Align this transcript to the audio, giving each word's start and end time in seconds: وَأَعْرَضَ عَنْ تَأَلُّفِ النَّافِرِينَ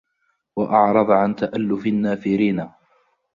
وَأَعْرَضَ 0.55 1.11
عَنْ 1.11 1.35
تَأَلُّفِ 1.35 1.85
النَّافِرِينَ 1.87 2.69